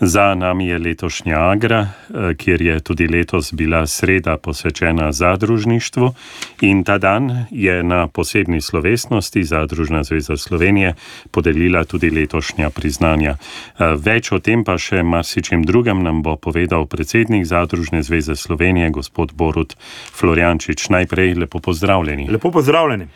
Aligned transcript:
Za 0.00 0.34
nami 0.34 0.66
je 0.66 0.78
letošnja 0.78 1.38
Agra, 1.38 1.80
eh, 1.80 2.34
kjer 2.34 2.62
je 2.62 2.80
tudi 2.80 3.08
letos 3.08 3.52
bila 3.52 3.86
sreda 3.86 4.36
posvečena 4.36 5.12
zadružništvu 5.12 6.14
in 6.60 6.84
ta 6.84 6.98
dan 6.98 7.44
je 7.50 7.82
na 7.82 8.06
posebni 8.08 8.60
slovesnosti 8.60 9.44
Zadružna 9.44 10.02
zveza 10.04 10.36
Slovenije 10.36 10.94
podelila 11.30 11.84
tudi 11.84 12.10
letošnja 12.10 12.70
priznanja. 12.70 13.36
Eh, 13.36 13.84
več 13.96 14.32
o 14.32 14.38
tem 14.38 14.64
pa 14.64 14.78
še 14.78 15.02
marsičem 15.02 15.62
drugem 15.62 16.02
nam 16.02 16.22
bo 16.22 16.36
povedal 16.36 16.86
predsednik 16.86 17.44
Zadružne 17.44 18.02
zveze 18.02 18.36
Slovenije, 18.36 18.90
gospod 18.90 19.32
Borut 19.32 19.76
Florjančič. 20.12 20.88
Najprej 20.88 21.34
lepo 21.34 21.58
pozdravljeni. 21.58 22.28
Lepo 22.30 22.50
pozdravljeni. 22.50 23.08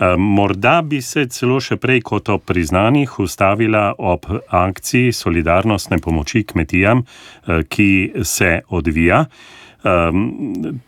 Eh, 0.00 0.16
morda 0.16 0.82
bi 0.82 1.02
se 1.04 1.26
celo 1.28 1.58
še 1.60 1.76
prej 1.76 2.00
kot 2.08 2.30
o 2.32 2.38
priznanjih 2.40 3.18
ustavila 3.20 3.90
ob 3.98 4.24
akciji 4.48 5.12
solidarnostne 5.12 5.98
pomoči 6.00 6.40
kmetijam, 6.48 7.04
eh, 7.04 7.62
ki 7.68 8.12
se 8.24 8.60
odvija. 8.68 9.26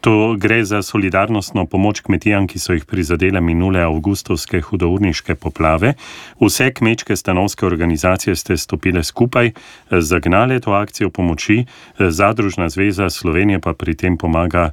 To 0.01 0.37
gre 0.37 0.65
za 0.65 0.83
solidarnostno 0.83 1.65
pomoč 1.67 2.01
kmetijam, 2.01 2.47
ki 2.47 2.59
so 2.59 2.75
jih 2.77 2.85
prizadele 2.85 3.41
minule 3.41 3.81
avgustovske 3.81 4.61
hudourniške 4.61 5.35
poplave. 5.35 5.95
Vse 6.41 6.67
kmečke 6.77 7.17
stanovske 7.17 7.67
organizacije 7.67 8.37
ste 8.37 8.57
stopile 8.57 9.05
skupaj, 9.05 9.47
eh, 9.47 10.01
zagnale 10.01 10.61
to 10.61 10.73
akcijo 10.73 11.11
pomoči, 11.11 11.65
Zadružna 11.99 12.69
zveza 12.69 13.11
Slovenije 13.11 13.61
pa 13.61 13.73
pri 13.73 13.95
tem 13.95 14.19
pomaga 14.19 14.71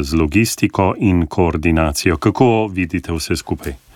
z 0.00 0.14
logistiko 0.14 0.94
in 0.98 1.26
koordinacijo. 1.26 2.16
Kako 2.16 2.66
vidite 2.72 3.12
vse 3.12 3.36
skupaj? 3.36 3.87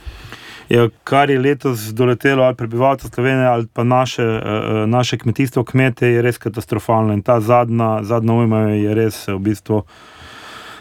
Je, 0.73 0.91
kar 1.05 1.31
je 1.31 1.39
letos 1.39 1.81
doletelo 1.81 2.45
ali 2.45 2.57
prebivalce 2.57 3.09
Slovenije 3.09 3.47
ali 3.47 3.67
pa 3.73 3.85
naše, 3.85 4.25
uh, 4.25 4.89
naše 4.89 5.19
kmetijstvo, 5.19 5.65
kmete, 5.65 6.09
je 6.09 6.23
res 6.23 6.39
katastrofalno. 6.39 7.13
In 7.13 7.23
ta 7.23 7.41
zadnja, 7.41 8.03
zadnja 8.03 8.35
ujma 8.35 8.61
je 8.61 8.95
res 8.95 9.27
v 9.29 9.39
bistvu 9.39 9.83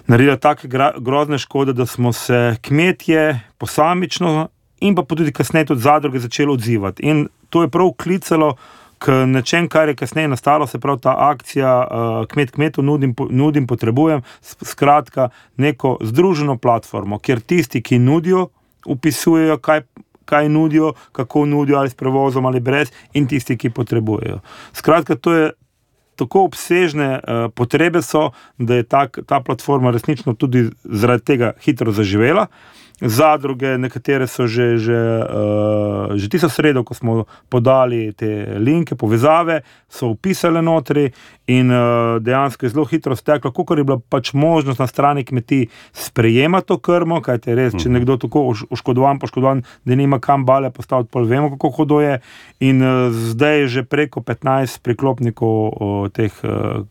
naredila 0.07 0.37
tako 0.37 0.67
grozne 0.99 1.37
škode, 1.37 1.73
da 1.73 1.85
smo 1.85 2.13
se 2.13 2.55
kmetje 2.61 3.39
posamično 3.57 4.47
in 4.79 4.95
pa 4.95 5.03
tudi 5.03 5.31
kasneje 5.31 5.65
tudi 5.65 5.81
zadruge 5.81 6.19
začeli 6.19 6.51
odzivati. 6.51 7.03
In 7.03 7.27
to 7.49 7.61
je 7.61 7.69
prav 7.69 7.91
klicalo. 7.97 8.55
K 9.01 9.25
nečem, 9.25 9.65
kar 9.65 9.89
je 9.89 9.95
kasneje 9.97 10.27
nastalo, 10.29 10.67
se 10.67 10.79
pravi 10.79 10.99
ta 11.01 11.15
akcija, 11.17 11.87
uh, 11.91 12.25
kmet 12.29 12.51
kmetu 12.51 12.83
nudim, 12.85 13.15
nudim, 13.29 13.65
potrebujem, 13.67 14.21
skratka, 14.61 15.29
neko 15.57 15.95
združeno 16.01 16.57
platformo, 16.61 17.17
kjer 17.19 17.41
tisti, 17.41 17.81
ki 17.81 17.97
nudijo, 17.99 18.51
upisujejo, 18.85 19.57
kaj, 19.57 19.81
kaj 20.25 20.49
nudijo, 20.49 20.93
kako 21.11 21.45
nudijo, 21.45 21.79
ali 21.79 21.89
s 21.89 21.95
prevozom 21.95 22.45
ali 22.45 22.59
brez, 22.59 22.91
in 23.13 23.27
tisti, 23.27 23.57
ki 23.57 23.69
potrebujejo. 23.69 24.39
Skratka, 24.73 25.15
to 25.15 25.33
je. 25.33 25.51
Tako 26.19 26.43
obsežne 26.45 27.15
uh, 27.17 27.47
potrebe 27.55 28.01
so, 28.05 28.27
da 28.59 28.75
je 28.77 28.83
ta, 28.83 29.07
ta 29.07 29.39
platforma 29.41 29.89
resnično 29.91 30.35
tudi 30.37 30.67
zaradi 30.83 31.23
tega 31.25 31.53
hitro 31.63 31.91
zaživela. 31.95 32.43
Uh, 32.45 32.80
zadruge, 33.01 33.77
nekatere 33.77 34.27
so 34.27 34.47
že, 34.47 34.77
že, 34.77 34.99
uh, 35.25 36.13
že 36.13 36.29
tisto 36.29 36.49
sredo, 36.49 36.83
ko 36.85 36.93
smo 36.93 37.25
podali 37.49 38.13
te 38.13 38.57
linke, 38.61 38.95
povezave, 38.95 39.61
so 39.89 40.13
upisale 40.13 40.61
notri 40.61 41.09
in 41.49 41.71
uh, 41.71 42.21
dejansko 42.21 42.65
je 42.65 42.69
zelo 42.69 42.85
hitro 42.85 43.15
steklo, 43.15 43.51
kako 43.51 43.75
je 43.75 43.83
bila 43.83 43.99
pač 43.99 44.33
možnost 44.33 44.79
na 44.79 44.87
strani 44.87 45.25
kmetij 45.25 45.67
sprejemati 45.93 46.67
to 46.67 46.77
krmo, 46.77 47.21
kaj 47.21 47.41
te 47.41 47.55
res, 47.55 47.73
če 47.73 47.89
mhm. 47.89 47.97
nekdo 47.97 48.17
tako 48.21 48.53
oškodovan, 48.69 49.19
poškodovan, 49.19 49.65
da 49.85 49.97
nima 49.97 50.21
kam 50.21 50.45
bale 50.45 50.69
postaviti, 50.71 51.09
pa 51.11 51.25
vemo, 51.25 51.49
kako 51.57 51.73
hodo 51.81 52.01
je. 52.01 52.19
In 52.61 52.81
uh, 52.85 53.09
zdaj 53.11 53.59
je 53.65 53.67
že 53.67 53.83
preko 53.83 54.21
15 54.21 54.79
priklopnikov 54.85 55.57
uh, 55.57 56.07
teh 56.13 56.31
uh, 56.45 56.85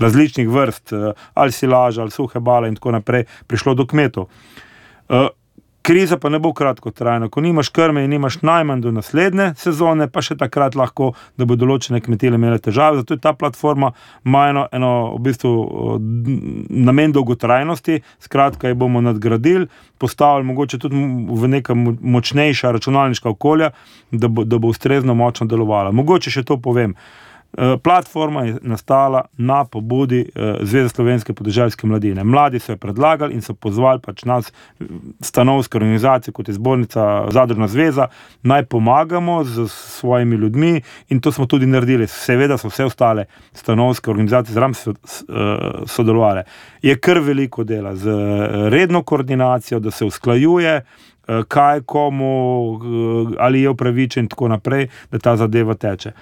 različnih 0.00 0.48
vrst, 0.48 0.92
uh, 0.92 1.12
ali 1.34 1.52
silaža, 1.52 2.02
ali 2.02 2.10
suhe 2.10 2.40
bale 2.40 2.72
in 2.72 2.80
tako 2.80 2.96
naprej, 2.96 3.28
prišlo 3.46 3.74
do 3.74 3.86
kmetov. 3.86 4.30
Uh, 5.08 5.28
kriza 5.84 6.16
pa 6.16 6.28
ne 6.28 6.38
bo 6.38 6.52
kratkotrajna. 6.52 7.28
Ko 7.28 7.40
nimaš 7.44 7.68
krme 7.68 8.04
in 8.04 8.10
nimaš 8.10 8.38
najmanj 8.42 8.80
do 8.80 8.92
naslednje 8.92 9.50
sezone, 9.60 10.06
pa 10.08 10.22
še 10.24 10.36
takrat 10.40 10.78
lahko, 10.80 11.10
da 11.36 11.44
bo 11.44 11.58
določene 11.60 12.00
kmetije 12.00 12.32
imele 12.32 12.56
težave. 12.64 13.02
Zato 13.02 13.18
je 13.18 13.20
ta 13.20 13.34
platforma 13.36 13.92
majno 14.24 14.64
eno 14.72 14.92
v 15.18 15.20
bistvu 15.26 15.52
namen 16.88 17.12
dolgotrajnosti, 17.12 17.98
skratka, 18.24 18.72
jo 18.72 18.80
bomo 18.80 19.04
nadgradili, 19.04 19.68
postavili 20.00 20.48
mogoče 20.48 20.80
tudi 20.86 21.04
v 21.28 21.52
neka 21.58 21.76
močnejša 21.76 22.72
računalniška 22.78 23.28
okolja, 23.36 23.74
da 24.10 24.32
bo, 24.32 24.48
da 24.48 24.58
bo 24.58 24.72
ustrezno 24.72 25.12
močno 25.14 25.50
delovala. 25.52 25.92
Mogoče 25.92 26.32
še 26.32 26.48
to 26.48 26.56
povem. 26.64 26.96
Eh, 26.96 27.24
platforma 27.82 28.44
je 28.44 28.56
nastala 28.62 29.24
na 29.36 29.64
pobudi 29.64 30.20
eh, 30.34 30.54
Zveze 30.60 30.88
slovenske 30.88 31.32
podeželjske 31.32 31.86
mladine. 31.86 32.24
Mladi 32.24 32.58
so 32.58 32.72
jo 32.72 32.76
predlagali 32.76 33.34
in 33.34 33.42
so 33.42 33.54
pozvali 33.54 34.00
pač 34.00 34.24
nas, 34.24 34.52
stanovske 35.20 35.78
organizacije, 35.78 36.32
kot 36.32 36.48
je 36.48 36.54
zbornica 36.54 37.30
Zadružna 37.30 37.68
zveza, 37.68 38.08
naj 38.42 38.64
pomagamo 38.64 39.44
z 39.44 39.68
svojimi 39.68 40.36
ljudmi 40.36 40.80
in 41.08 41.20
to 41.20 41.32
smo 41.32 41.46
tudi 41.46 41.66
naredili. 41.66 42.06
Seveda 42.06 42.58
so 42.58 42.68
vse 42.68 42.84
ostale 42.84 43.24
stanovske 43.52 44.10
organizacije 44.10 44.54
zraven 44.54 44.74
eh, 44.74 45.24
sodelovali. 45.86 46.42
Je 46.82 46.98
kar 46.98 47.18
veliko 47.18 47.64
dela 47.64 47.96
z 47.96 48.10
redno 48.70 49.02
koordinacijo, 49.02 49.80
da 49.80 49.90
se 49.90 50.04
usklajuje. 50.04 50.84
Kaj 51.48 51.80
komu, 51.80 52.80
ali 53.38 53.62
je 53.62 53.68
upravičen, 53.68 54.24
in 54.24 54.28
tako 54.28 54.48
naprej, 54.48 54.88
da 55.10 55.18
ta 55.18 55.36
zadeva 55.36 55.74
teče. 55.74 56.12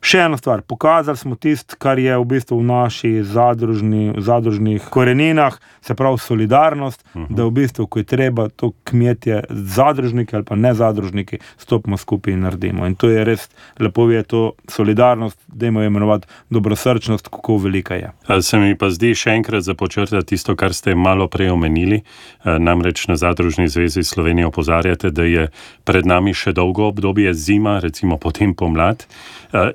Še 0.00 0.22
ena 0.24 0.38
stvar, 0.40 0.62
pokazali 0.64 1.18
smo 1.20 1.36
tisto, 1.36 1.76
kar 1.78 1.98
je 2.00 2.14
v 2.16 2.24
bistvu 2.24 2.56
v 2.62 2.64
naših 2.64 3.18
zadružni, 3.24 4.14
zadružnih 4.16 4.86
koreninah, 4.88 5.58
se 5.84 5.94
pravi 5.94 6.18
solidarnost, 6.18 7.04
uh 7.04 7.20
mhm. 7.20 7.24
-huh. 7.24 7.36
da 7.36 7.44
v 7.44 7.50
bistvu, 7.50 7.86
ko 7.86 7.98
je 7.98 8.04
treba 8.04 8.48
to 8.48 8.72
kmetje, 8.84 9.44
zadružniki 9.50 10.36
ali 10.36 10.44
pa 10.44 10.56
ne 10.56 10.74
zadružniki, 10.74 11.38
stopimo 11.58 11.96
skupaj 11.96 12.32
in 12.32 12.40
naredimo. 12.40 12.86
In 12.86 12.94
to 12.94 13.08
je 13.08 13.24
res 13.24 13.48
lepo, 13.78 14.10
je 14.10 14.22
to 14.22 14.52
solidarnost, 14.68 15.38
da 15.46 15.66
imamo 15.66 15.86
imenovati 15.86 16.26
dobrosrčnost, 16.50 17.28
kako 17.28 17.56
velika 17.56 17.94
je. 17.94 18.12
Se 18.42 18.58
mi 18.58 18.78
pa 18.78 18.90
zdi 18.90 19.14
še 19.14 19.30
enkrat 19.30 19.62
započrtati 19.62 20.26
tisto, 20.26 20.56
kar 20.56 20.74
ste 20.74 20.94
malo 20.94 21.28
prej 21.28 21.50
omenili. 21.50 22.02
Namreč 22.44 23.08
na 23.08 23.16
Zadružni 23.16 23.68
zvezi 23.68 24.02
Slovenije 24.02 24.46
opozarjate, 24.46 25.10
da 25.10 25.22
je 25.22 25.48
pred 25.84 26.06
nami 26.06 26.34
še 26.34 26.52
dolgo 26.52 26.86
obdobje 26.88 27.34
zima, 27.34 27.78
recimo 27.78 28.16
potem 28.16 28.54
pomlad. 28.54 29.06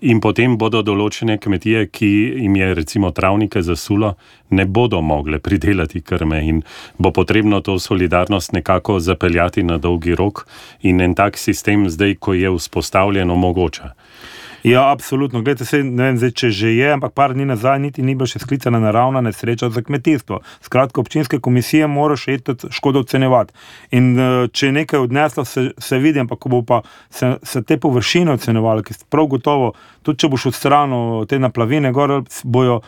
In 0.02 0.15
potem 0.22 0.58
bodo 0.58 0.82
določene 0.86 1.38
kmetije, 1.42 1.88
ki 1.88 2.10
jim 2.44 2.56
je 2.56 2.74
recimo 2.74 3.12
travnike 3.12 3.62
zasulo, 3.62 4.16
ne 4.50 4.66
bodo 4.66 5.02
mogle 5.02 5.40
pridelati 5.40 6.02
krme 6.02 6.42
in 6.48 6.62
bo 6.98 7.12
potrebno 7.12 7.62
to 7.62 7.80
solidarnost 7.80 8.54
nekako 8.54 9.00
zapeljati 9.00 9.64
na 9.64 9.78
dolgi 9.78 10.16
rok 10.16 10.46
in 10.82 11.02
en 11.02 11.16
tak 11.16 11.38
sistem 11.38 11.90
zdaj, 11.90 12.16
ko 12.20 12.34
je 12.34 12.52
vzpostavljen, 12.58 13.32
omogoča. 13.32 13.94
Ja, 14.66 14.92
absolutno. 14.92 15.42
Glede, 15.42 15.66
se, 15.66 15.84
ne 15.84 16.08
vem, 16.08 16.16
zdaj, 16.18 16.32
če 16.40 16.50
že 16.50 16.72
je, 16.74 16.88
ampak 16.96 17.12
par 17.14 17.36
dni 17.38 17.46
nazaj 17.46 17.78
niti 17.84 18.02
ni 18.02 18.16
bila 18.18 18.26
še 18.26 18.42
sklicana 18.42 18.80
naravna 18.82 19.22
nesreča 19.22 19.70
za 19.70 19.84
kmetijstvo. 19.86 20.40
Skratka, 20.66 21.04
občinske 21.04 21.38
komisije 21.38 21.86
morajo 21.86 22.18
še 22.24 22.40
škodo 22.74 23.04
ocenjevati. 23.06 23.54
In 23.94 24.10
eh, 24.18 24.48
če 24.50 24.72
je 24.72 24.78
nekaj 24.80 25.06
odneslo, 25.06 25.46
se, 25.46 25.68
se 25.78 26.02
vidi, 26.02 26.24
ampak 26.24 26.42
ko 26.42 26.50
bo 26.50 26.64
pa 26.66 26.82
se, 27.14 27.36
se 27.46 27.62
te 27.62 27.78
površine 27.78 28.34
ocenjevali, 28.40 28.82
ki 28.88 28.98
so 28.98 29.06
prav 29.14 29.30
gotovo, 29.38 29.72
tudi 30.02 30.26
če 30.26 30.34
boš 30.34 30.50
odstranil 30.56 31.28
te 31.30 31.40
naplavine, 31.40 31.94
gor 31.94 32.24
bojo. 32.44 32.82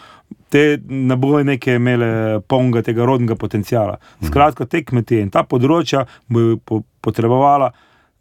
Te 0.51 0.79
ne 0.87 1.15
bojo 1.19 1.41
neke 1.43 1.75
imele 1.75 2.39
polnega 2.47 2.81
tega 2.87 3.05
rodnega 3.05 3.35
potencijala. 3.35 3.99
Mhm. 3.99 4.31
Skratka, 4.31 4.65
te 4.65 4.81
kmetije 4.83 5.27
in 5.27 5.29
ta 5.31 5.43
področja 5.43 6.07
bojo 6.31 6.81
potrebovala 7.03 7.69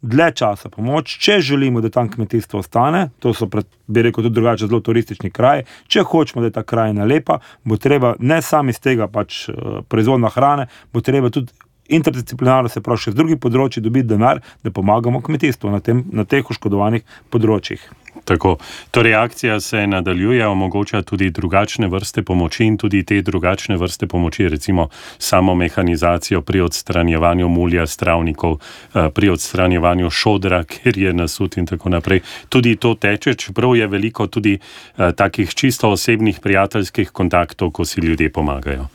dlje 0.01 0.31
časa 0.41 0.69
pomoč, 0.69 1.17
če 1.23 1.39
želimo, 1.41 1.81
da 1.81 1.89
tam 1.89 2.09
kmetijstvo 2.11 2.59
ostane, 2.59 3.09
to 3.19 3.33
so, 3.33 3.47
pred, 3.49 3.65
bi 3.87 4.03
rekel, 4.05 4.23
tudi 4.23 4.35
drugače 4.35 4.67
zelo 4.67 4.79
turistični 4.81 5.31
kraj. 5.31 5.63
Če 5.87 6.03
hočemo, 6.07 6.41
da 6.41 6.51
je 6.51 6.57
ta 6.59 6.63
krajina 6.63 7.05
lepa, 7.05 7.39
bo 7.63 7.77
treba 7.77 8.15
ne 8.19 8.41
samo 8.41 8.73
iz 8.73 8.79
tega 8.79 9.07
pač 9.07 9.47
uh, 9.49 9.79
proizvodna 9.89 10.29
hrane, 10.33 10.67
bo 10.93 11.01
treba 11.01 11.33
tudi. 11.33 11.53
Interdisciplinarno 11.89 12.69
se 12.69 12.81
pravi, 12.81 12.99
še 12.99 13.13
z 13.13 13.19
drugih 13.19 13.39
področji 13.39 13.83
dobiti 13.83 14.11
denar, 14.11 14.41
da 14.63 14.73
pomagamo 14.73 15.21
kmetijstvu 15.21 15.71
na, 15.71 15.79
tem, 15.79 16.03
na 16.11 16.27
teh 16.27 16.43
oškodovanih 16.43 17.05
področjih. 17.31 17.83
Tako. 18.27 18.57
Torej, 18.91 19.15
akcija 19.15 19.59
se 19.59 19.87
nadaljuje, 19.87 20.47
omogoča 20.47 21.01
tudi 21.01 21.29
drugačne 21.29 21.87
vrste 21.87 22.23
pomoči 22.23 22.65
in 22.65 22.77
tudi 22.77 23.03
te 23.03 23.21
drugačne 23.21 23.77
vrste 23.77 24.07
pomoči, 24.07 24.49
recimo 24.49 24.89
samo 25.17 25.55
mehanizacijo 25.55 26.41
pri 26.41 26.61
odstranjevanju 26.61 27.47
mulja, 27.47 27.87
stravnikov, 27.87 28.57
eh, 28.95 29.09
pri 29.09 29.29
odstranjevanju 29.29 30.09
šodra, 30.09 30.63
ker 30.63 30.97
je 30.97 31.13
nasut 31.13 31.57
in 31.57 31.65
tako 31.65 31.89
naprej. 31.89 32.21
Tudi 32.49 32.75
to 32.75 32.95
teče, 32.95 33.33
čeprav 33.33 33.75
je 33.75 33.87
veliko 33.87 34.27
tudi 34.27 34.59
eh, 34.59 35.11
takih 35.11 35.53
čisto 35.55 35.89
osebnih 35.89 36.39
prijateljskih 36.39 37.11
kontaktov, 37.11 37.71
ko 37.71 37.85
si 37.85 38.01
ljudje 38.01 38.29
pomagajo. 38.29 38.87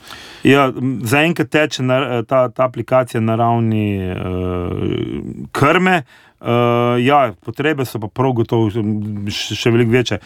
Ja, 0.43 0.67
Zaenkrat 1.03 1.49
teče 1.49 1.83
ta, 2.27 2.49
ta 2.49 2.65
aplikacija 2.65 3.21
na 3.21 3.35
ravni 3.35 4.11
uh, 4.11 4.17
krme. 5.51 6.03
Uh, 6.43 7.05
ja, 7.05 7.31
potrebe 7.39 7.85
so 7.87 8.01
pa 8.03 8.09
prav 8.11 8.33
gotovo 8.35 8.67
še, 9.31 9.55
še 9.55 9.71
veliko 9.71 9.93
večje. 9.93 10.17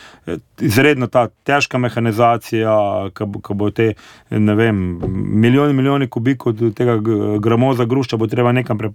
Izredno 0.65 1.05
ta 1.13 1.27
težka 1.45 1.77
mehanizacija, 1.77 2.71
ko 3.13 3.53
bo 3.53 3.69
te 3.69 3.91
vem, 4.31 4.79
milijoni, 5.43 5.75
milijoni 5.77 6.07
kubikov 6.09 6.55
tega 6.73 6.95
gramoza 7.37 7.85
grušča, 7.85 8.17
bo 8.17 8.25
treba 8.25 8.49
nekam 8.49 8.81
pre, 8.81 8.89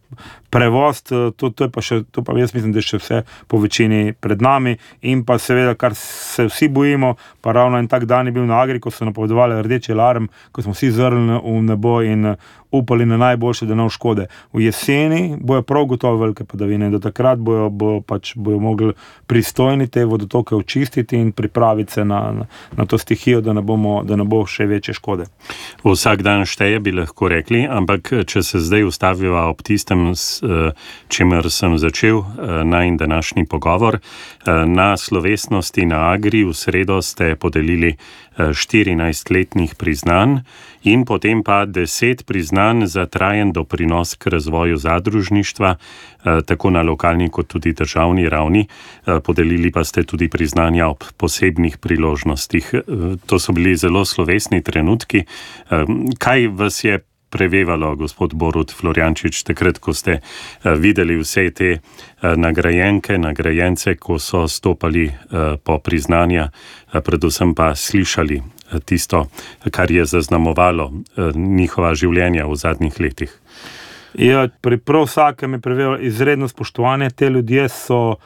prevost. 0.51 1.13
To, 1.39 1.53
to, 1.55 1.69
pa 1.71 1.85
še, 1.87 2.01
to 2.11 2.25
pa 2.27 2.35
jaz 2.41 2.57
mislim, 2.57 2.75
da 2.75 2.83
je 2.83 2.89
še 2.89 3.01
vse 3.05 3.21
po 3.47 3.63
večini 3.63 4.17
pred 4.19 4.43
nami. 4.43 4.75
In 5.07 5.23
pa 5.23 5.39
seveda, 5.39 5.77
kar 5.79 5.95
se 5.95 6.49
vsi 6.51 6.73
bojimo, 6.75 7.13
pa 7.39 7.55
ravno 7.55 7.79
en 7.79 7.87
tak 7.87 8.09
dan 8.11 8.27
je 8.27 8.35
bil 8.35 8.51
na 8.51 8.59
Agri, 8.65 8.83
ko 8.83 8.91
so 8.91 9.07
napovedovali 9.07 9.61
rdeči 9.63 9.95
alarm, 9.95 10.27
ko 10.51 10.67
smo 10.67 10.75
vsi 10.75 10.91
zrli 10.99 11.39
v 11.39 11.55
nebo 11.71 12.01
in 12.03 12.35
upali 12.73 13.05
na 13.07 13.21
najboljše, 13.21 13.67
da 13.69 13.77
ne 13.77 13.87
bo 13.87 13.93
škode. 13.93 14.27
V 14.57 14.65
jeseni 14.65 15.37
bojo 15.39 15.63
prav 15.63 15.85
gotovo 15.93 16.17
velike 16.25 16.49
padavine 16.49 16.89
takrat 16.91 17.12
bojo, 17.37 17.71
bojo, 17.71 18.01
pač, 18.01 18.33
bojo 18.37 18.59
mogli 18.59 18.93
pristojni 19.27 19.89
te 19.89 20.05
vodotoke 20.05 20.55
očistiti 20.55 21.17
in 21.17 21.33
pripraviti 21.33 21.93
se 21.93 22.05
na, 22.05 22.33
na, 22.33 22.47
na 22.77 22.87
to 22.87 22.99
stihijo, 22.99 23.41
da 23.41 23.53
ne, 23.53 23.63
bomo, 23.63 24.03
da 24.05 24.17
ne 24.17 24.25
bo 24.25 24.45
še 24.47 24.67
večje 24.67 24.95
škode. 24.95 25.27
Vsak 25.85 26.23
dan 26.23 26.45
šteje, 26.47 26.81
bi 26.81 26.93
lahko 26.93 27.29
rekli, 27.29 27.65
ampak 27.69 28.13
če 28.27 28.43
se 28.43 28.61
zdaj 28.61 28.85
ustaviva 28.89 29.47
ob 29.51 29.63
tistem, 29.63 30.13
s 30.15 30.43
eh, 30.43 30.73
čimer 31.09 31.51
sem 31.51 31.79
začel 31.79 32.23
eh, 32.23 32.63
naj 32.65 32.97
današnji 33.01 33.47
pogovor, 33.47 33.99
eh, 33.99 34.65
na 34.67 34.97
slovesnosti 34.97 35.87
na 35.87 36.13
Agri 36.13 36.45
v 36.45 36.55
sredo 36.55 37.03
ste 37.03 37.37
podelili 37.37 37.97
14 38.39 39.31
letnih 39.35 39.75
priznanj 39.75 40.39
in 40.83 41.05
potem 41.05 41.43
pa 41.43 41.67
10 41.67 42.25
priznanj 42.25 42.87
za 42.87 43.07
trajen 43.07 43.53
doprinos 43.53 44.15
k 44.15 44.27
razvoju 44.27 44.77
zadružništva, 44.77 45.77
tako 46.47 46.71
na 46.71 46.83
lokalni 46.83 47.31
kot 47.31 47.47
tudi 47.47 47.73
državni 47.73 48.29
ravni. 48.29 48.67
Podelili 49.25 49.71
pa 49.71 49.85
ste 49.85 50.03
tudi 50.03 50.29
priznanja 50.29 50.89
ob 50.89 51.05
posebnih 51.17 51.79
priložnostih. 51.79 52.75
To 53.27 53.39
so 53.39 53.53
bili 53.53 53.77
zelo 53.77 54.05
slovesni 54.05 54.63
trenutki. 54.63 55.25
Kaj 56.19 56.47
vas 56.47 56.85
je 56.85 56.99
prevevalo, 57.33 57.95
gospod 57.97 58.37
Borut 58.37 58.73
Floriančič, 58.77 59.43
takrat, 59.49 59.81
ko 59.81 59.97
ste 59.97 60.21
uh, 60.21 60.77
videli 60.77 61.17
vse 61.17 61.49
te 61.57 61.71
uh, 61.81 62.35
nagrajenke, 62.37 63.17
nagrajence, 63.19 63.97
ko 63.97 64.21
so 64.21 64.45
stopali 64.49 65.09
uh, 65.09 65.57
po 65.57 65.79
priznanja, 65.81 66.51
predvsem 66.93 67.57
pa 67.57 67.73
slišali 67.75 68.43
tisto, 68.85 69.27
kar 69.71 69.91
je 69.91 70.05
zaznamovalo 70.09 70.87
njihova 71.35 71.93
življenja 71.95 72.47
v 72.49 72.57
zadnjih 72.57 73.01
letih. 73.01 73.33
Ja, 74.19 74.47
pri 74.61 74.79
prav 74.79 75.07
vsakem 75.09 75.57
je 75.57 75.61
prevevalo 75.61 75.99
izredno 75.99 76.49
spoštovanje. 76.49 77.11
Te 77.11 77.31
ljudje 77.31 77.69
so 77.69 78.17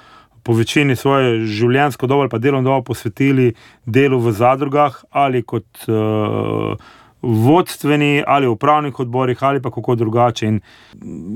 po 0.42 0.54
večini 0.54 0.96
svoje 0.96 1.46
življenjsko 1.46 2.06
dobo 2.06 2.26
ali 2.26 2.30
pa 2.30 2.38
delovno 2.38 2.70
dobo 2.70 2.92
posvetili 2.92 3.52
delu 3.86 4.18
v 4.22 4.32
zadrugah 4.32 5.02
ali 5.10 5.42
kot. 5.42 5.66
Uh, 5.88 6.78
vodstveni 7.22 8.22
ali 8.26 8.46
upravnih 8.46 9.00
odborih, 9.00 9.42
ali 9.42 9.62
pa 9.62 9.70
kako 9.70 9.94
drugače. 9.94 10.46
In 10.46 10.60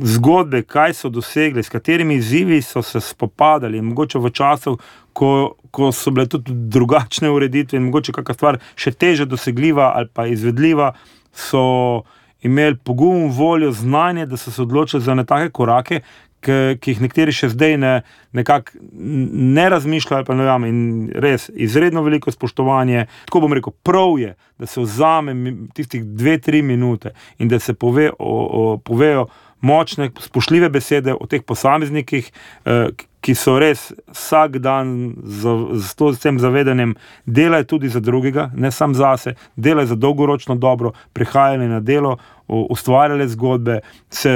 zgodbe, 0.03 0.63
kaj 0.63 0.95
so 0.95 1.09
dosegli, 1.09 1.63
s 1.63 1.69
katerimi 1.69 2.15
izzivi 2.15 2.63
so 2.63 2.83
se 2.83 3.01
spopadali, 3.01 3.83
mogoče 3.83 4.19
v 4.19 4.31
času, 4.31 4.79
ko, 5.13 5.55
ko 5.71 5.93
so 5.93 6.11
bile 6.11 6.27
tudi 6.27 6.53
drugačne 6.53 7.31
ureditve 7.31 7.79
in 7.79 7.89
mogoče 7.89 8.13
kakšna 8.13 8.35
stvar 8.35 8.61
še 8.77 8.93
teže 8.93 9.27
dosegljiva 9.27 9.93
ali 9.97 10.09
pa 10.15 10.27
izvedljiva, 10.27 10.93
so 11.33 12.03
imeli 12.43 12.77
pogum, 12.77 13.31
voljo, 13.31 13.73
znanje, 13.73 14.27
da 14.27 14.37
so 14.37 14.51
se 14.51 14.63
odločili 14.63 15.03
za 15.03 15.15
ne 15.15 15.25
take 15.25 15.51
korake, 15.51 16.01
ki 16.43 16.95
jih 16.95 17.03
nekateri 17.05 17.35
še 17.35 17.51
zdaj 17.53 17.77
ne, 17.81 17.93
ne 18.33 19.67
razmišljajo. 19.75 20.37
Ne 20.39 20.49
vem, 20.49 20.67
in 20.71 20.81
res 21.23 21.49
izredno 21.55 22.05
veliko 22.07 22.33
spoštovanje. 22.33 23.07
Tako 23.29 23.45
bom 23.47 23.57
rekel, 23.57 23.75
prav 23.87 24.19
je, 24.21 24.35
da 24.61 24.69
se 24.71 24.81
vzame 24.81 25.37
tistih 25.77 26.05
dve, 26.05 26.39
tri 26.41 26.63
minute 26.63 27.15
in 27.39 27.49
da 27.49 27.61
se 27.61 27.75
pove, 27.75 28.11
o, 28.19 28.35
o, 28.63 28.65
povejo 28.85 29.29
močne, 29.61 30.11
spoštljive 30.21 30.71
besede 30.73 31.15
o 31.15 31.27
teh 31.29 31.43
posameznikih, 31.45 32.33
eh, 32.65 32.89
ki 33.21 33.35
so 33.37 33.59
res 33.61 33.91
vsak 34.09 34.59
dan 34.65 35.15
z, 35.25 35.55
z, 35.77 35.95
to, 35.97 36.13
z 36.17 36.23
tem 36.23 36.41
zavedanjem, 36.41 36.97
delajo 37.27 37.77
tudi 37.77 37.93
za 37.93 38.01
drugega, 38.01 38.51
ne 38.55 38.73
samo 38.73 38.97
za 38.97 39.17
sebe, 39.21 39.37
delajo 39.57 39.93
za 39.93 39.97
dolgoročno 40.01 40.57
dobro, 40.57 40.93
prihajali 41.13 41.69
na 41.69 41.81
delo, 41.81 42.17
ustvarjali 42.51 43.29
zgodbe, 43.29 43.81
se 44.11 44.31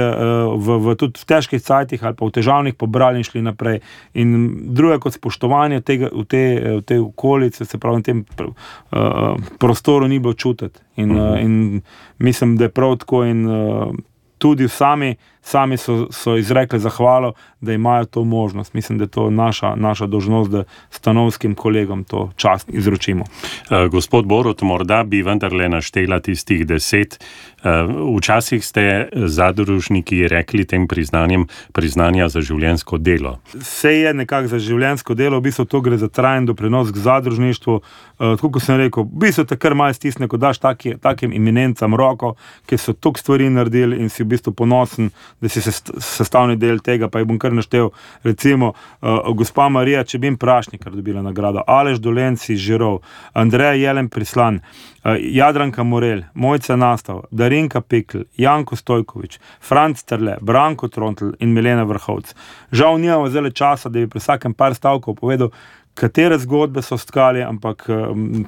v, 0.55 0.77
v, 0.79 0.95
tudi 0.95 1.19
v 1.19 1.27
težkih 1.27 1.61
cajtih 1.61 2.03
ali 2.03 2.15
pa 2.15 2.29
v 2.29 2.35
težavnih 2.37 2.77
pobrali 2.79 3.19
in 3.19 3.27
šli 3.27 3.43
naprej. 3.43 3.81
In 4.15 4.35
druga 4.71 5.01
kot 5.03 5.17
spoštovanje 5.17 5.81
tega, 5.83 6.13
v, 6.13 6.23
te, 6.23 6.43
v 6.79 6.81
te 6.87 6.99
okolice, 7.01 7.67
se 7.67 7.77
pravi, 7.81 7.99
v 7.99 8.05
tem 8.05 8.23
uh, 8.23 9.35
prostoru 9.59 10.07
ni 10.07 10.21
bilo 10.23 10.33
čutiti. 10.33 10.79
In, 10.95 11.11
uh, 11.11 11.35
in 11.41 11.81
mislim, 12.23 12.55
da 12.55 12.69
je 12.69 12.75
prav 12.75 12.95
tako. 13.03 13.25
In, 13.27 13.43
uh, 13.49 13.95
tudi 14.45 14.67
sami, 14.69 15.15
sami 15.41 15.77
so, 15.77 16.07
so 16.11 16.37
izrekli 16.37 16.79
zahvalo, 16.79 17.33
da 17.61 17.73
imajo 17.73 18.05
to 18.05 18.23
možnost. 18.23 18.73
Mislim, 18.73 18.97
da 18.97 19.03
je 19.03 19.07
to 19.07 19.29
naša, 19.29 19.75
naša 19.75 20.05
dožnost, 20.05 20.51
da 20.51 20.63
stanovskim 20.89 21.55
kolegom 21.55 22.03
to 22.03 22.31
čast 22.35 22.69
izročimo. 22.69 23.23
Uh, 23.23 23.91
gospod 23.91 24.25
Borod, 24.25 24.59
morda 24.61 25.03
bi 25.03 25.21
vendarle 25.21 25.69
naštela 25.69 26.19
tistih 26.19 26.65
deset. 26.67 27.23
Uh, 27.63 28.17
včasih 28.17 28.65
ste 28.65 29.09
zadružniki 29.13 30.27
rekli 30.27 30.65
tem 30.65 30.87
priznanjem 30.87 31.47
priznanja 31.73 32.29
za 32.29 32.41
življensko 32.41 32.97
delo. 32.97 33.39
Vse 33.53 33.93
je 33.93 34.13
nekako 34.13 34.47
za 34.47 34.59
življensko 34.59 35.13
delo, 35.13 35.39
v 35.39 35.49
bistvu 35.49 35.65
to 35.65 35.81
gre 35.81 35.97
za 35.97 36.07
trajen 36.07 36.45
doprinos 36.45 36.93
k 36.93 37.01
zadružništvu. 37.01 37.73
Uh, 37.75 38.35
tako 38.37 38.51
kot 38.51 38.63
sem 38.63 38.77
rekel, 38.77 39.09
v 39.09 39.25
bistvu 39.25 39.45
te 39.49 39.57
kar 39.57 39.73
malo 39.73 39.93
stisne, 39.93 40.29
ko 40.29 40.37
daš 40.37 40.61
taki, 40.61 40.97
takim 41.01 41.33
iminencam 41.33 41.97
roko, 41.97 42.35
ki 42.69 42.77
so 42.77 42.93
toliko 42.93 43.19
stvari 43.19 43.49
naredili 43.49 43.97
in 44.01 44.09
si 44.09 44.21
v 44.21 44.27
bistvu 44.27 44.34
ponosen, 44.51 45.11
da 45.41 45.49
si 45.49 45.61
sestavni 45.61 46.57
del 46.57 46.79
tega. 46.79 47.09
Pa 47.09 47.21
jih 47.21 47.27
bom 47.29 47.39
kar 47.39 47.53
naštel. 47.53 47.91
Recimo, 48.23 48.73
uh, 48.73 49.21
gospa 49.37 49.69
Marija, 49.69 50.03
če 50.03 50.19
bi 50.19 50.31
jim 50.31 50.37
prašnik, 50.41 50.83
kar 50.83 50.95
dobila 50.95 51.23
nagrado, 51.25 51.63
Alež 51.67 52.01
Dolenci, 52.03 52.57
Žirov, 52.57 53.01
Andreja 53.33 53.73
Jelen 53.79 54.09
Prislan, 54.09 54.61
uh, 54.61 55.15
Jadranka 55.19 55.83
Morel, 55.83 56.25
Mojca 56.33 56.75
Nastav, 56.75 57.23
Darinka 57.31 57.81
Pikl, 57.81 58.25
Janko 58.37 58.75
Stojkovič, 58.75 59.39
Franc 59.61 60.03
Terle, 60.03 60.37
Branko 60.41 60.89
Trontl 60.89 61.35
in 61.39 61.53
Milena 61.53 61.83
Vrhovc. 61.83 62.35
Žal 62.71 62.99
nimamo 62.99 63.29
zelo 63.29 63.49
časa, 63.49 63.89
da 63.89 63.99
bi 63.99 64.11
pri 64.11 64.23
vsakem 64.23 64.53
par 64.53 64.75
stavkov 64.75 65.19
povedal, 65.21 65.51
katere 65.95 66.37
zgodbe 66.39 66.81
so 66.81 66.97
stkali, 66.97 67.41
ampak 67.43 67.87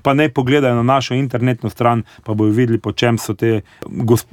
pa 0.03 0.13
ne 0.13 0.29
pogledajo 0.29 0.75
na 0.75 0.83
našo 0.83 1.13
internetno 1.15 1.69
stran, 1.69 2.03
pa 2.23 2.33
bojo 2.33 2.51
videli, 2.51 2.79
po 2.79 2.91
čem 2.91 3.17
so 3.17 3.33
te 3.33 3.61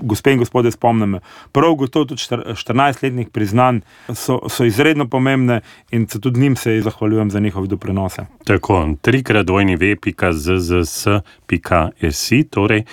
gospe 0.02 0.33
in 0.33 0.38
gospode 0.38 0.71
spomnili. 0.71 1.21
Prav 1.52 1.75
gotovo 1.75 2.04
tudi 2.04 2.23
14-letnih 2.23 3.28
priznanj 3.33 3.80
so, 4.14 4.40
so 4.49 4.64
izredno 4.64 5.09
pomembne 5.09 5.61
in 5.90 6.06
se 6.09 6.21
tudi 6.21 6.40
njim 6.40 6.56
se 6.56 6.80
zahvaljujem 6.80 7.30
za 7.30 7.40
njihove 7.40 7.66
doprinose. 7.66 8.26
Tako, 8.44 8.94
trikrat 9.02 9.47
dvojni 9.47 9.76
ve.zzs.si, 9.76 11.25
torej. 12.50 12.85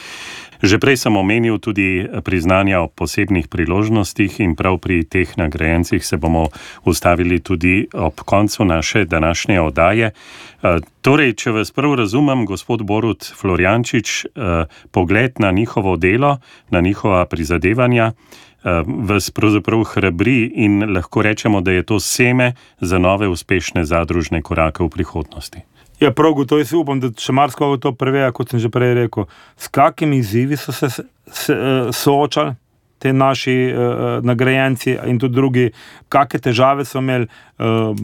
Že 0.61 0.77
prej 0.77 0.97
sem 1.01 1.17
omenil 1.17 1.57
tudi 1.57 2.05
priznanja 2.21 2.85
o 2.85 2.87
posebnih 2.87 3.49
priložnostih 3.49 4.39
in 4.45 4.53
prav 4.53 4.77
pri 4.77 5.01
teh 5.01 5.25
nagrajencih 5.33 6.05
se 6.05 6.17
bomo 6.21 6.53
ustavili 6.85 7.41
tudi 7.41 7.89
ob 7.93 8.21
koncu 8.21 8.65
naše 8.65 9.05
današnje 9.05 9.61
oddaje. 9.61 10.13
Eh, 10.13 10.77
torej, 11.01 11.33
če 11.33 11.51
vas 11.51 11.73
prav 11.73 11.97
razumem, 11.97 12.45
gospod 12.45 12.85
Borut 12.85 13.25
Floriančič, 13.25 14.25
eh, 14.25 14.65
pogled 14.91 15.41
na 15.41 15.51
njihovo 15.51 15.97
delo, 15.97 16.37
na 16.69 16.81
njihova 16.81 17.25
prizadevanja. 17.25 18.13
Eh, 18.13 18.83
vas 18.85 19.31
pravzaprav 19.33 19.83
hrabri 19.83 20.45
in 20.45 20.93
lahko 20.93 21.21
rečemo, 21.21 21.61
da 21.61 21.71
je 21.71 21.83
to 21.83 21.99
seme 21.99 22.53
za 22.81 22.97
nove 23.01 23.27
uspešne 23.27 23.85
zadružne 23.85 24.41
korake 24.41 24.83
v 24.83 24.89
prihodnosti. 24.89 25.70
Ja, 26.01 26.11
prav 26.11 26.33
gotovo 26.33 26.59
jaz 26.59 26.73
upam, 26.73 26.97
da 26.99 27.11
še 27.21 27.33
marsikaj 27.37 27.77
to 27.83 27.91
preveja, 27.93 28.31
kot 28.33 28.49
sem 28.49 28.59
že 28.59 28.71
prej 28.73 28.95
rekel. 29.03 29.27
S 29.53 29.69
kakimi 29.69 30.17
izzivi 30.17 30.57
so 30.57 30.73
se, 30.73 30.89
se, 30.89 31.05
se 31.29 31.53
uh, 31.53 31.91
soočali 31.93 32.55
ti 33.01 33.13
naši 33.13 33.73
uh, 33.73 34.25
nagrajenci 34.25 34.97
in 35.09 35.19
tudi 35.19 35.35
drugi, 35.35 35.69
kakšne 36.09 36.39
težave 36.47 36.85
so 36.85 37.01
imeli. 37.01 37.25
Uh, 37.61 37.95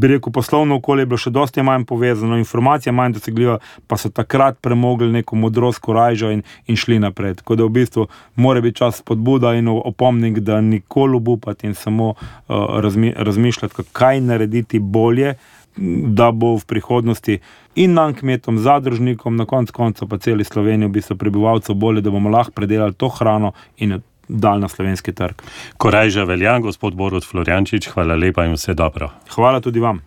bi 0.00 0.10
rekel, 0.14 0.32
poslovno 0.32 0.76
okolje 0.80 1.04
je 1.04 1.08
bilo 1.12 1.20
še 1.20 1.32
dosti 1.32 1.64
manj 1.64 1.86
povezano, 1.88 2.36
informacija 2.40 2.92
manj 2.92 3.18
dosegljiva, 3.18 3.58
pa 3.88 3.96
so 4.00 4.08
takrat 4.12 4.56
premogli 4.64 5.08
neko 5.12 5.36
modrost, 5.36 5.80
korajžo 5.84 6.32
in, 6.32 6.44
in 6.68 6.80
šli 6.80 7.00
naprej. 7.04 7.38
Tako 7.40 7.56
da 7.60 7.68
v 7.68 7.76
bistvu 7.78 8.06
mora 8.40 8.64
biti 8.64 8.80
čas 8.80 9.00
spodbuda 9.00 9.54
in 9.60 9.68
opomnik, 9.72 10.40
da 10.44 10.60
nikoli 10.60 11.20
obupati 11.20 11.68
in 11.68 11.76
samo 11.76 12.12
uh, 12.12 12.76
razmi, 12.84 13.12
razmišljati, 13.16 13.88
kaj 13.92 14.20
narediti 14.20 14.80
bolje 14.80 15.36
da 15.76 16.30
bo 16.30 16.56
v 16.56 16.64
prihodnosti 16.68 17.38
in 17.74 17.94
nam, 17.94 18.14
kmetom, 18.14 18.58
zadružnikom, 18.58 19.36
na 19.36 19.46
koncu 19.48 19.72
konca 19.72 20.06
pa 20.06 20.18
celi 20.18 20.44
Sloveniji, 20.44 20.88
v 20.88 20.98
bistvu 20.98 21.16
prebivalcev 21.16 21.74
bolje, 21.74 22.04
da 22.04 22.10
bomo 22.10 22.30
lahko 22.30 22.52
predelali 22.52 22.94
to 22.94 23.08
hrano 23.08 23.52
in 23.78 24.00
dal 24.28 24.60
na 24.60 24.68
slovenski 24.68 25.12
trg. 25.12 25.42
Korajža 25.76 26.24
velja, 26.24 26.58
gospod 26.58 26.94
Borod 26.94 27.24
Florjančič, 27.24 27.88
hvala 27.94 28.16
lepa 28.16 28.44
in 28.46 28.56
vse 28.56 28.74
dobro. 28.74 29.10
Hvala 29.34 29.60
tudi 29.60 29.80
vam. 29.80 30.02